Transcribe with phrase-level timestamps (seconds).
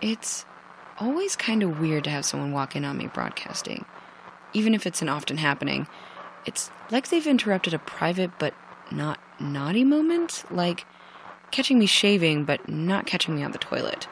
[0.00, 0.46] It's
[0.98, 3.84] always kind of weird to have someone walk in on me broadcasting.
[4.52, 5.86] Even if it's an often happening,
[6.46, 8.54] it's like they've interrupted a private but
[8.90, 10.86] not naughty moment, like
[11.50, 14.08] catching me shaving but not catching me on the toilet.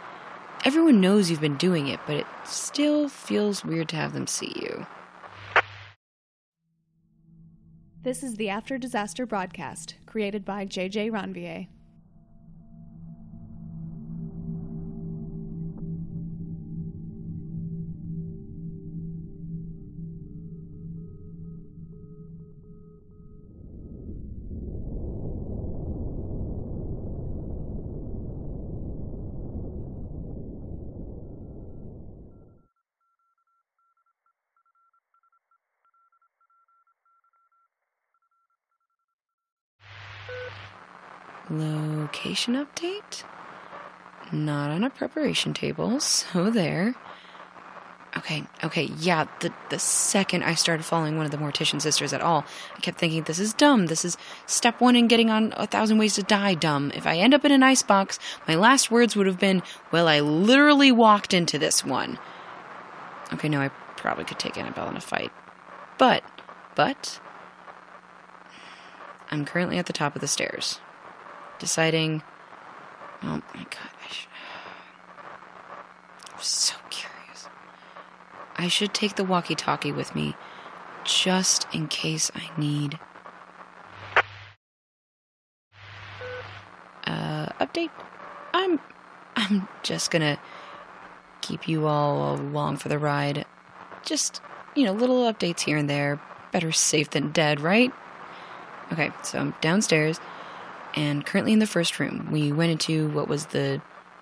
[0.64, 4.52] Everyone knows you've been doing it, but it still feels weird to have them see
[4.56, 4.86] you.
[8.02, 11.68] This is the After Disaster broadcast, created by JJ Ranvier.
[41.50, 43.24] Location update?
[44.30, 46.94] Not on a preparation table, so there.
[48.16, 52.22] Okay, okay, yeah, the, the second I started following one of the Mortician sisters at
[52.22, 52.44] all,
[52.76, 53.86] I kept thinking, this is dumb.
[53.86, 56.90] This is step one in getting on a thousand ways to die dumb.
[56.94, 60.20] If I end up in an icebox, my last words would have been, well, I
[60.20, 62.18] literally walked into this one.
[63.32, 65.30] Okay, no, I probably could take Annabelle in a fight.
[65.98, 66.24] But,
[66.74, 67.20] but,
[69.30, 70.80] I'm currently at the top of the stairs
[71.58, 72.22] deciding,
[73.22, 73.66] oh my
[74.08, 74.28] should,
[76.32, 77.48] I'm so curious.
[78.56, 80.36] I should take the walkie talkie with me
[81.04, 82.98] just in case I need.
[87.06, 87.90] Uh, update.
[88.52, 88.80] I'm,
[89.36, 90.38] I'm just gonna
[91.40, 93.46] keep you all along for the ride.
[94.04, 94.40] Just,
[94.74, 96.20] you know, little updates here and there.
[96.52, 97.92] Better safe than dead, right?
[98.92, 100.18] Okay, so I'm downstairs
[100.94, 102.28] and currently in the first room.
[102.30, 103.80] We went into what was the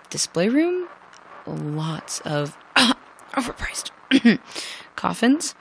[0.09, 0.87] display room.
[1.45, 2.57] Lots of
[3.33, 3.91] overpriced
[4.95, 5.55] coffins.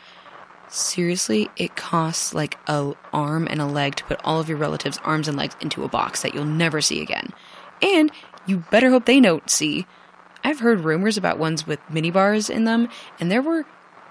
[0.69, 4.99] Seriously, it costs like a arm and a leg to put all of your relatives'
[5.05, 7.33] arms and legs into a box that you'll never see again.
[7.81, 8.11] And
[8.47, 9.87] you better hope they don't see.
[10.43, 12.88] I've heard rumors about ones with mini bars in them,
[13.21, 13.65] and there were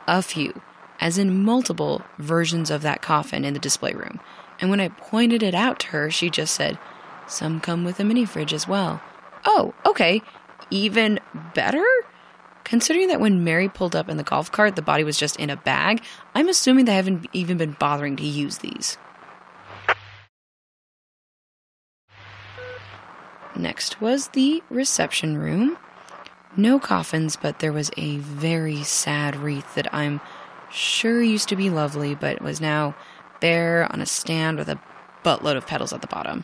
[0.07, 0.62] a few,
[1.00, 4.19] as in multiple versions of that coffin in the display room.
[4.59, 6.77] And when I pointed it out to her, she just said,
[7.27, 9.01] Some come with a mini fridge as well.
[9.45, 10.21] Oh, okay.
[10.71, 11.19] Even
[11.53, 11.85] better?
[12.63, 15.49] Considering that when Mary pulled up in the golf cart, the body was just in
[15.51, 16.01] a bag,
[16.33, 18.97] I'm assuming they haven't even been bothering to use these.
[23.55, 25.77] Next was the reception room.
[26.57, 30.19] No coffins, but there was a very sad wreath that I'm
[30.71, 32.95] sure used to be lovely, but was now
[33.45, 34.79] bare on a stand with a
[35.23, 36.44] buttload of petals at the bottom.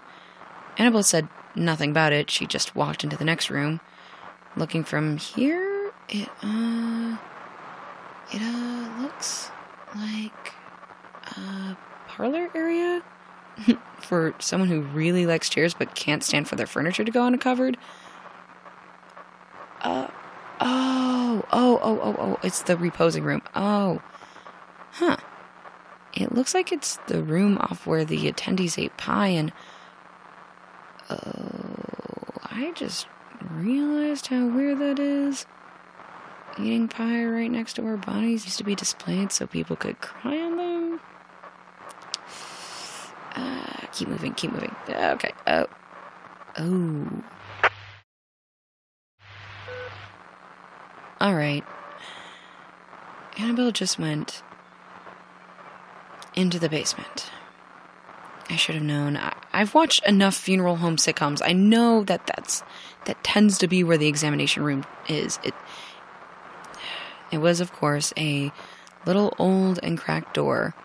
[0.77, 2.29] Annabelle said nothing about it.
[2.29, 3.79] She just walked into the next room.
[4.55, 7.17] Looking from here, it uh
[8.31, 9.49] it uh looks
[9.95, 10.53] like
[11.23, 11.75] a
[12.07, 13.01] parlor area
[13.99, 17.77] for someone who really likes chairs but can't stand for their furniture to go cupboard.
[19.81, 20.07] Uh
[20.59, 23.41] oh, oh, oh, oh, oh, it's the reposing room.
[23.55, 24.03] Oh.
[24.91, 25.17] Huh.
[26.13, 29.51] It looks like it's the room off where the attendees ate pie, and.
[31.09, 33.07] Oh, I just
[33.49, 35.45] realized how weird that is.
[36.59, 40.37] Eating pie right next to where bodies used to be displayed so people could cry
[40.37, 40.99] on them.
[43.35, 44.75] Uh, keep moving, keep moving.
[44.89, 45.31] Okay.
[45.47, 45.67] Oh.
[46.57, 47.23] Oh.
[51.21, 51.63] Alright.
[53.37, 54.43] Annabelle just went
[56.35, 57.29] into the basement.
[58.49, 59.15] I should have known.
[59.15, 61.41] I, have watched enough funeral home sitcoms.
[61.43, 62.63] I know that that's
[63.05, 65.39] that tends to be where the examination room is.
[65.43, 65.53] It
[67.31, 68.51] it was, of course, a
[69.05, 70.75] little old and cracked door.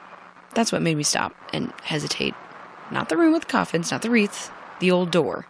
[0.55, 2.35] That's what made me stop and hesitate.
[2.91, 5.47] Not the room with coffins, not the wreath, the old door.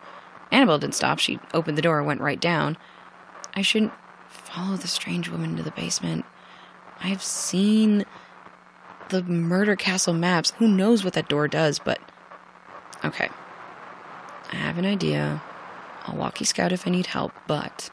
[0.51, 1.19] Annabelle didn't stop.
[1.19, 2.79] She opened the door and went right down.
[3.55, 3.93] I shouldn't
[4.29, 6.25] follow the strange woman into the basement.
[7.01, 8.07] I've seen
[9.09, 10.53] the murder castle maps.
[10.59, 12.01] Who knows what that door does, but.
[13.05, 13.29] Okay.
[14.53, 15.43] I have an idea.
[16.05, 17.91] I'll walkie scout if I need help, but.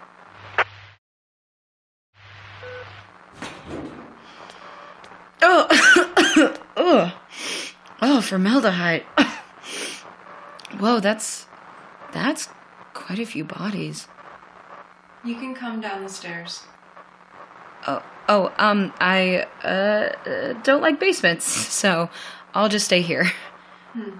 [5.42, 6.57] Oh!
[6.77, 7.19] oh!
[8.01, 9.01] Oh, formaldehyde.
[10.80, 11.48] Whoa, that's.
[12.12, 12.50] That's
[12.94, 14.07] quite a few bodies.
[15.24, 16.63] You can come down the stairs.
[17.88, 19.68] Oh, oh, um, I uh,
[20.30, 22.10] uh, don't like basements, so
[22.54, 23.31] I'll just stay here.
[23.94, 24.12] Hmm.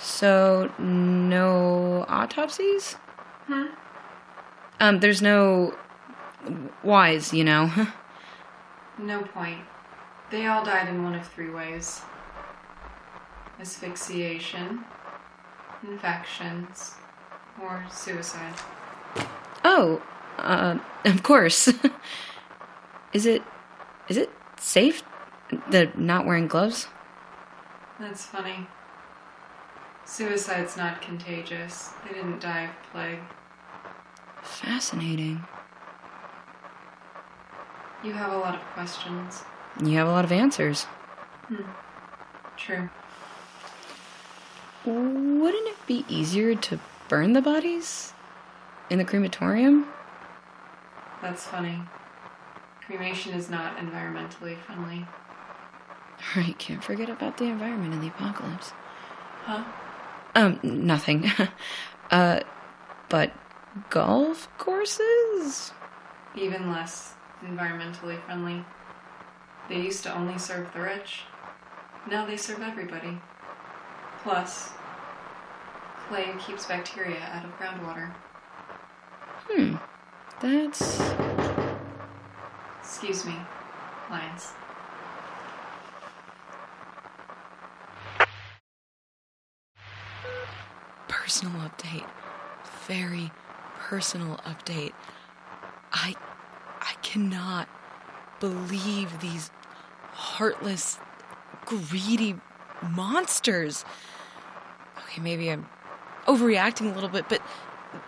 [0.00, 2.94] So, no autopsies?
[3.46, 3.66] Hmm?
[4.80, 5.74] Um, there's no
[6.82, 7.70] whys, you know?
[8.98, 9.60] No point.
[10.30, 12.00] They all died in one of three ways
[13.60, 14.84] asphyxiation,
[15.82, 16.94] infections,
[17.62, 18.54] or suicide.
[19.64, 20.02] oh,
[20.38, 21.68] uh, of course.
[23.12, 23.42] is it.
[24.08, 25.02] is it safe?
[25.70, 26.88] The not wearing gloves?
[28.00, 28.66] That's funny.
[30.04, 31.90] Suicide's not contagious.
[32.04, 33.20] They didn't die of plague.
[34.42, 35.44] Fascinating.
[38.04, 39.42] You have a lot of questions.
[39.82, 40.84] You have a lot of answers.
[41.48, 41.62] Hmm.
[42.56, 42.88] True.
[44.84, 48.12] Wouldn't it be easier to burn the bodies
[48.90, 49.86] in the crematorium?
[51.22, 51.80] That's funny.
[52.84, 55.06] Cremation is not environmentally friendly.
[56.36, 58.72] Right, can't forget about the environment in the apocalypse.
[59.44, 59.64] Huh?
[60.34, 61.30] Um, nothing.
[62.10, 62.40] uh,
[63.08, 63.32] but
[63.90, 65.72] golf courses?
[66.36, 68.64] Even less environmentally friendly.
[69.68, 71.22] They used to only serve the rich.
[72.08, 73.20] Now they serve everybody.
[74.22, 74.70] Plus,
[76.08, 78.12] clay keeps bacteria out of groundwater.
[79.48, 79.76] Hmm.
[80.40, 81.00] That's.
[82.80, 83.34] Excuse me,
[84.10, 84.52] Lions.
[91.08, 92.06] Personal update.
[92.86, 93.30] Very
[93.78, 94.92] personal update.
[95.92, 96.14] I.
[96.80, 97.68] I cannot
[98.38, 99.50] believe these
[100.12, 100.98] heartless,
[101.64, 102.36] greedy
[102.90, 103.84] monsters.
[104.98, 105.66] Okay, maybe I'm
[106.26, 107.40] overreacting a little bit, but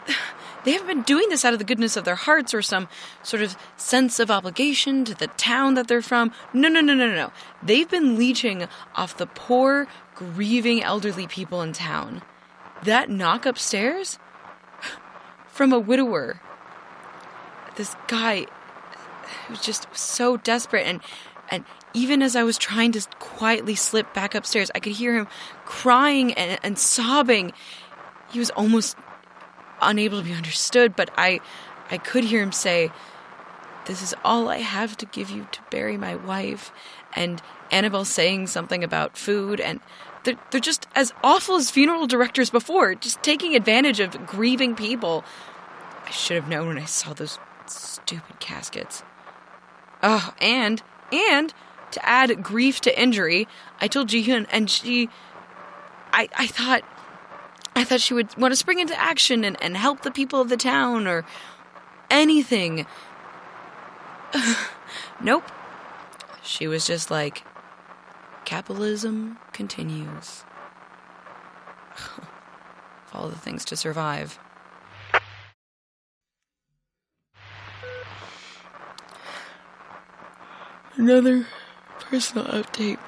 [0.64, 2.88] they haven't been doing this out of the goodness of their hearts or some
[3.22, 6.32] sort of sense of obligation to the town that they're from.
[6.52, 7.32] No, no, no, no, no.
[7.62, 12.22] They've been leeching off the poor, grieving elderly people in town.
[12.84, 14.18] That knock upstairs
[15.46, 16.40] from a widower.
[17.76, 18.46] This guy
[19.48, 21.00] was just so desperate and
[21.50, 25.28] and even as I was trying to quietly slip back upstairs, I could hear him
[25.64, 27.52] crying and, and sobbing.
[28.30, 28.96] He was almost
[29.80, 31.40] unable to be understood, but I
[31.90, 32.90] I could hear him say,
[33.86, 36.72] This is all I have to give you to bury my wife
[37.14, 39.80] and Annabelle saying something about food and
[40.24, 45.24] they're, they're just as awful as funeral directors before, just taking advantage of grieving people.
[46.06, 49.02] I should have known when I saw those stupid caskets.
[50.02, 50.82] Oh, and
[51.12, 51.54] and
[51.92, 53.48] to add grief to injury,
[53.80, 55.08] I told Jihyun, and she,
[56.12, 56.82] I I thought,
[57.78, 60.48] I thought she would want to spring into action and, and help the people of
[60.48, 61.24] the town or
[62.10, 62.86] anything.
[65.22, 65.44] nope.
[66.42, 67.44] She was just like,
[68.44, 70.42] capitalism continues.
[73.14, 74.40] All the things to survive.
[80.96, 81.46] Another
[82.00, 82.98] personal update.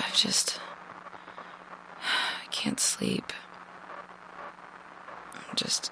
[0.00, 0.58] I've just.
[2.54, 3.32] Can't sleep.
[5.34, 5.90] I'm just.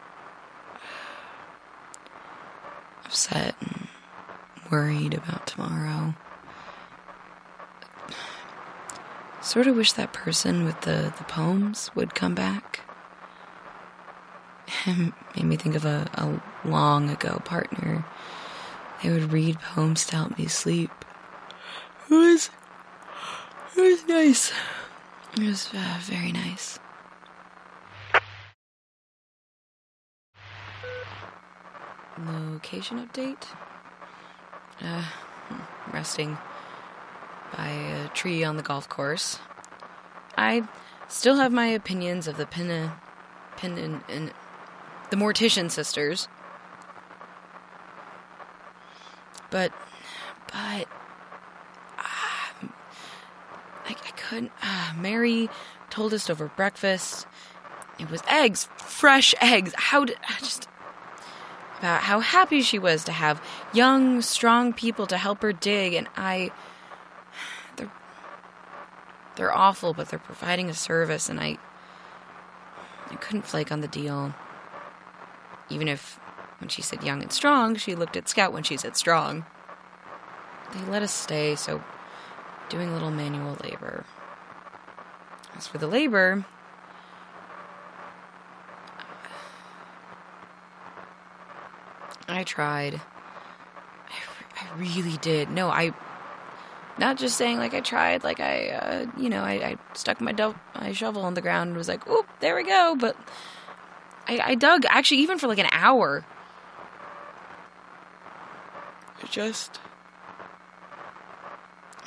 [3.05, 3.89] upset and
[4.71, 6.15] worried about tomorrow.
[9.43, 12.81] Sort of wish that person with the, the poems would come back.
[14.87, 18.07] Made me think of a, a long ago partner.
[19.03, 20.93] They would read poems to help me sleep.
[22.09, 22.51] It was,
[23.77, 24.53] it was nice.
[25.35, 26.79] It was uh, very nice.
[32.19, 33.45] Location update.
[34.83, 35.05] Uh,
[35.91, 36.37] resting
[37.57, 39.39] by a tree on the golf course.
[40.37, 40.69] I
[41.09, 42.91] still have my opinions of the Pin,
[43.57, 44.33] Pin and,
[45.11, 46.29] the Mortician sisters.
[49.51, 49.73] But,
[50.53, 50.85] uh,
[51.99, 52.47] I,
[53.87, 53.93] I
[54.33, 54.53] couldn't.
[54.63, 55.51] Uh, Mary
[55.91, 57.27] told us over breakfast.
[57.99, 59.75] It was eggs, fresh eggs.
[59.77, 60.69] How did I just
[61.79, 63.43] about how happy she was to have
[63.75, 66.51] young, strong people to help her dig, and I.
[67.77, 67.93] They're
[69.37, 71.59] they're awful, but they're providing a service, and I.
[73.11, 74.35] I couldn't flake on the deal.
[75.69, 76.19] Even if,
[76.61, 79.45] when she said young and strong, she looked at Scout when she said strong.
[80.73, 81.83] They let us stay, so
[82.71, 84.07] doing a little manual labor.
[85.63, 86.45] As for the labor,
[92.29, 93.01] I tried.
[94.09, 95.51] I, I really did.
[95.53, 95.93] No, I
[96.99, 100.33] Not just saying like I tried, like I, uh, you know, I, I stuck my,
[100.33, 103.17] do- my shovel on the ground and was like, "Oop, there we go." But
[104.27, 106.25] I, I dug actually even for like an hour.
[109.23, 109.79] It just,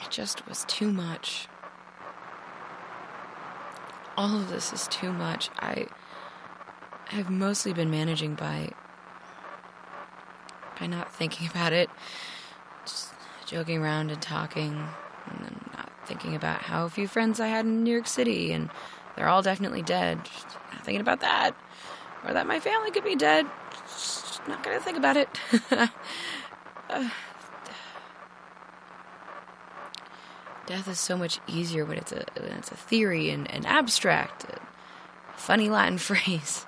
[0.04, 1.48] it just was too much.
[4.18, 5.50] All of this is too much.
[5.60, 5.88] I,
[7.12, 8.70] I've mostly been managing by,
[10.80, 11.90] by not thinking about it,
[12.86, 13.14] just
[13.46, 14.72] joking around and talking,
[15.30, 18.70] and then not thinking about how few friends I had in New York City, and
[19.16, 20.24] they're all definitely dead.
[20.24, 21.56] Just not thinking about that,
[22.26, 23.46] or that my family could be dead.
[23.88, 25.30] Just not gonna think about it.
[26.88, 27.10] Uh,
[30.66, 34.46] death is so much easier when it's a when it's a theory and, and abstract,
[35.36, 36.66] funny Latin phrase.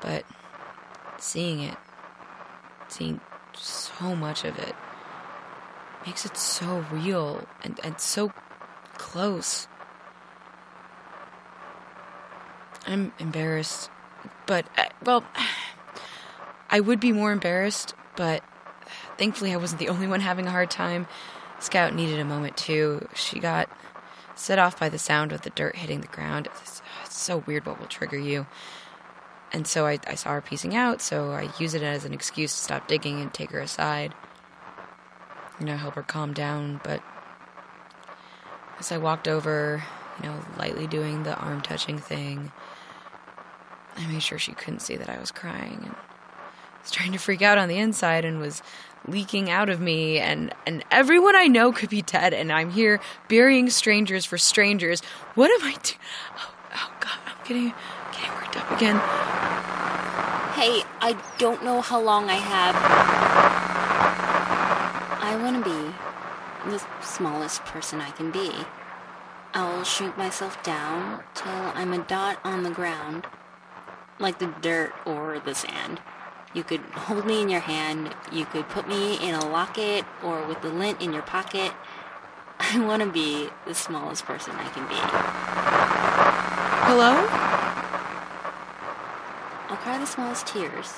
[0.00, 0.24] But
[1.18, 1.76] seeing it,
[2.88, 3.20] seeing
[3.54, 4.74] so much of it,
[6.06, 8.32] makes it so real and, and so
[8.94, 9.66] close.
[12.86, 13.88] I'm embarrassed,
[14.46, 15.24] but, uh, well,
[16.70, 18.42] I would be more embarrassed, but
[19.16, 21.06] thankfully I wasn't the only one having a hard time.
[21.64, 23.08] Scout needed a moment too.
[23.14, 23.70] She got
[24.34, 26.46] set off by the sound of the dirt hitting the ground.
[26.60, 28.46] It's, so weird what will trigger you.
[29.52, 32.52] And so I, I saw her piecing out, so I used it as an excuse
[32.52, 34.12] to stop digging and take her aside.
[35.58, 36.80] You know, help her calm down.
[36.84, 37.02] But
[38.78, 39.84] as I walked over,
[40.20, 42.52] you know, lightly doing the arm touching thing,
[43.96, 45.94] I made sure she couldn't see that I was crying and
[46.90, 48.62] trying to freak out on the inside and was
[49.06, 53.00] leaking out of me and and everyone I know could be dead and I'm here
[53.28, 55.00] burying strangers for strangers.
[55.34, 55.98] What am I doing?
[56.38, 57.74] Oh, oh god, I'm getting
[58.12, 58.96] getting worked up again.
[60.54, 62.74] Hey, I don't know how long I have.
[65.20, 68.52] I want to be the smallest person I can be.
[69.52, 73.26] I'll shrink myself down till I'm a dot on the ground,
[74.18, 76.00] like the dirt or the sand.
[76.54, 80.46] You could hold me in your hand, you could put me in a locket or
[80.46, 81.72] with the lint in your pocket.
[82.60, 84.94] I want to be the smallest person I can be.
[86.86, 87.26] Hello?
[89.68, 90.92] I'll cry the smallest tears.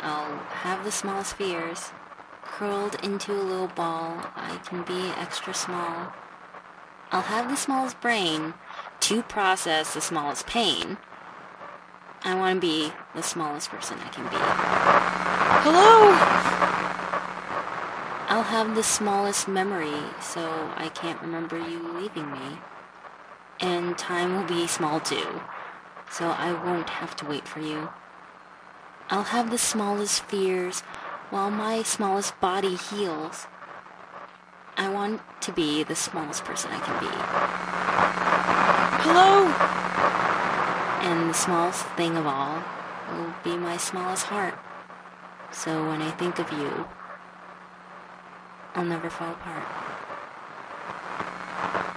[0.00, 1.90] I'll have the smallest fears.
[2.44, 6.12] Curled into a little ball, I can be extra small.
[7.10, 8.54] I'll have the smallest brain
[9.00, 10.98] to process the smallest pain.
[12.22, 14.89] I want to be the smallest person I can be.
[15.62, 16.14] Hello?
[18.28, 22.58] I'll have the smallest memory, so I can't remember you leaving me.
[23.60, 25.42] And time will be small too,
[26.10, 27.90] so I won't have to wait for you.
[29.10, 30.80] I'll have the smallest fears
[31.30, 33.46] while my smallest body heals.
[34.76, 37.10] I want to be the smallest person I can be.
[39.02, 39.46] Hello?
[41.10, 42.62] And the smallest thing of all
[43.12, 44.58] will be my smallest heart.
[45.52, 46.86] So when I think of you,
[48.74, 49.64] I'll never fall apart.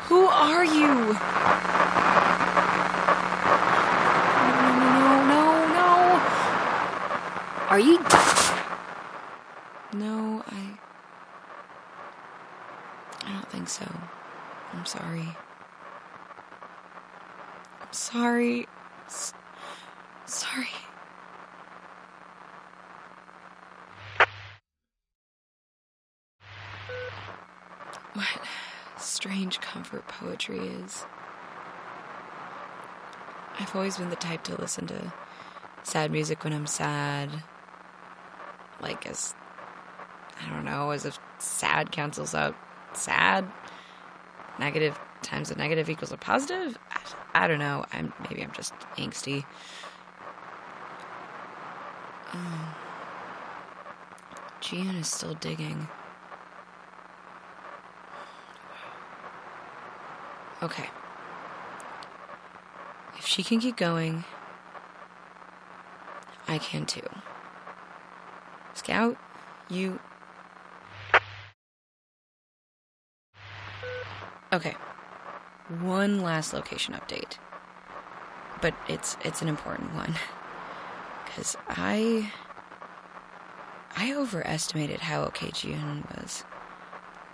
[0.08, 1.14] Who are you?
[4.50, 6.22] No, no, no,
[7.70, 8.34] Are you no.
[9.94, 10.80] No, I.
[13.26, 13.86] I don't think so.
[14.74, 15.38] I'm sorry.
[17.82, 18.68] I'm sorry.
[19.06, 19.34] S-
[20.26, 20.70] sorry.
[28.14, 28.28] What
[28.98, 31.06] strange comfort poetry is.
[33.60, 35.14] I've always been the type to listen to
[35.84, 37.30] sad music when I'm sad.
[38.82, 39.34] Like, as.
[40.42, 42.56] I don't know, as if sad cancels out
[42.94, 43.46] sad.
[44.60, 46.78] Negative times a negative equals a positive?
[46.92, 47.86] I, I don't know.
[47.94, 49.46] I'm maybe I'm just angsty.
[52.34, 52.76] Um, oh.
[54.62, 55.88] Gian is still digging.
[60.64, 60.90] Okay.
[63.18, 64.24] If she can keep going,
[66.48, 67.02] I can too.
[68.74, 69.18] Scout,
[69.70, 70.00] you.
[74.54, 74.74] Okay.
[75.82, 77.38] One last location update.
[78.62, 80.16] But it's it's an important one.
[81.36, 82.32] Cuz I
[83.98, 86.46] I overestimated how okay Jian was.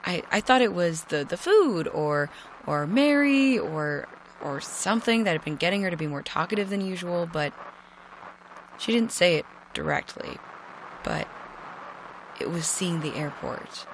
[0.10, 2.30] I I thought it was the the food or
[2.66, 4.08] or Mary or
[4.42, 7.54] or something that had been getting her to be more talkative than usual, but
[8.78, 10.38] she didn't say it directly.
[11.04, 11.28] But
[12.40, 13.86] it was seeing the airport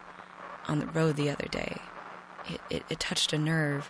[0.67, 1.81] on the road the other day
[2.50, 3.89] it, it, it touched a nerve.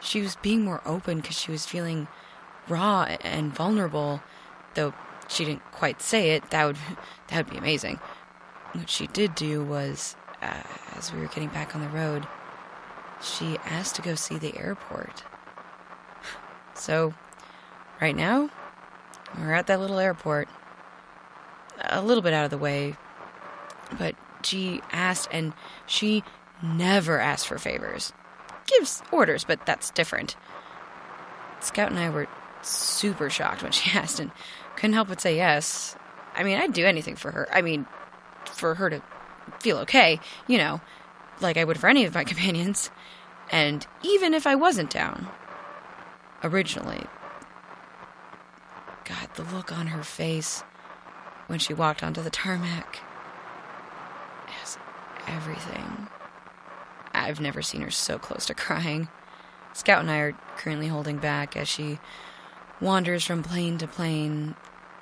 [0.00, 2.08] She was being more open because she was feeling
[2.68, 4.22] raw and vulnerable,
[4.74, 4.94] though
[5.28, 6.50] she didn't quite say it.
[6.50, 6.78] That would
[7.28, 8.00] that would be amazing.
[8.72, 10.62] What she did do was, uh,
[10.96, 12.26] as we were getting back on the road,
[13.22, 15.24] she asked to go see the airport.
[16.74, 17.12] So,
[18.00, 18.50] right now,
[19.38, 20.48] we're at that little airport,
[21.84, 22.96] a little bit out of the way,
[23.98, 25.52] but she asked, and
[25.86, 26.24] she
[26.62, 28.12] never asked for favors.
[28.66, 30.36] Gives orders, but that's different.
[31.60, 32.28] Scout and I were
[32.62, 34.30] super shocked when she asked and
[34.76, 35.96] couldn't help but say yes.
[36.34, 37.48] I mean, I'd do anything for her.
[37.52, 37.86] I mean,
[38.46, 39.02] for her to
[39.60, 40.80] feel okay, you know,
[41.40, 42.90] like I would for any of my companions.
[43.50, 45.28] And even if I wasn't down,
[46.44, 47.04] originally,
[49.04, 50.62] God, the look on her face
[51.48, 53.00] when she walked onto the tarmac
[54.62, 54.78] is
[55.26, 56.06] everything.
[57.12, 59.08] I've never seen her so close to crying.
[59.72, 61.98] Scout and I are currently holding back as she
[62.80, 64.54] wanders from plane to plane.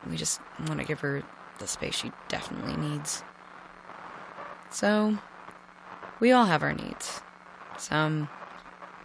[0.09, 1.23] We just want to give her
[1.59, 3.23] the space she definitely needs.
[4.71, 5.19] So,
[6.21, 7.21] we all have our needs.
[7.79, 8.29] Some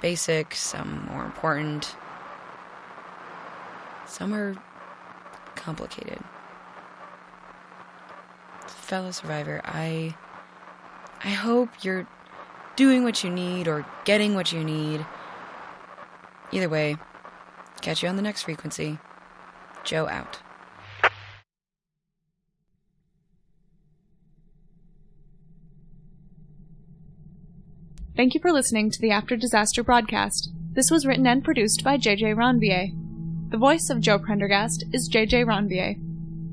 [0.01, 1.95] basic, some more important.
[4.07, 4.55] Some are
[5.55, 6.19] complicated.
[8.67, 10.15] Fellow survivor, I
[11.23, 12.05] I hope you're
[12.75, 15.05] doing what you need or getting what you need.
[16.51, 16.97] Either way,
[17.81, 18.99] catch you on the next frequency.
[19.83, 20.39] Jo out.
[28.23, 30.49] Thank you for listening to the After Disaster broadcast.
[30.71, 32.87] This was written and produced by JJ Ranvier.
[33.51, 35.97] The voice of Jo Prendergast is JJ Ranvier.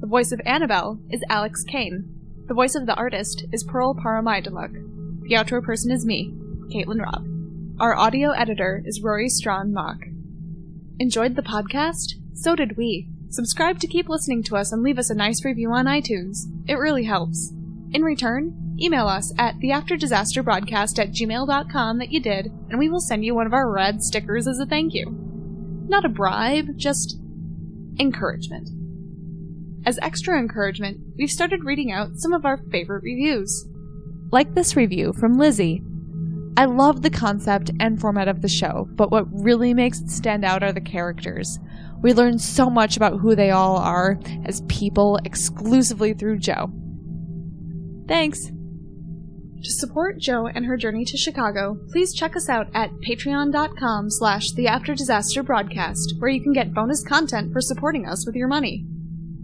[0.00, 2.12] The voice of Annabelle is Alex Kane.
[2.48, 4.72] The voice of the artist is Pearl Paramadilok.
[5.22, 6.34] The outro person is me,
[6.74, 7.24] Caitlin Robb.
[7.78, 10.06] Our audio editor is Rory Strahan-Mauk.
[10.98, 12.14] Enjoyed the podcast?
[12.34, 13.08] So did we.
[13.28, 16.46] Subscribe to keep listening to us and leave us a nice review on iTunes.
[16.66, 17.52] It really helps.
[17.92, 23.24] In return, email us at theafterdisasterbroadcast at gmail.com that you did, and we will send
[23.24, 25.06] you one of our red stickers as a thank you.
[25.88, 27.18] Not a bribe, just
[27.98, 28.70] encouragement.
[29.86, 33.66] As extra encouragement, we've started reading out some of our favorite reviews.
[34.30, 35.82] Like this review from Lizzie.
[36.56, 40.44] I love the concept and format of the show, but what really makes it stand
[40.44, 41.58] out are the characters.
[42.02, 46.70] We learn so much about who they all are as people exclusively through Jo.
[48.06, 48.50] Thanks!
[49.62, 54.52] To support Jo and her journey to Chicago, please check us out at patreon.com slash
[54.52, 58.48] the After Disaster Broadcast, where you can get bonus content for supporting us with your
[58.48, 58.86] money.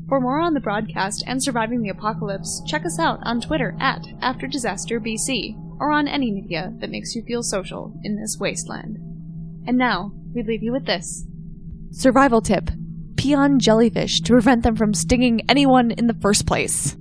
[0.09, 4.07] For more on the broadcast and surviving the apocalypse, check us out on Twitter at
[4.23, 8.97] After Disaster BC, or on any media that makes you feel social in this wasteland.
[9.67, 11.27] And now, we leave you with this.
[11.91, 12.71] Survival tip.
[13.17, 16.97] Pee on jellyfish to prevent them from stinging anyone in the first place.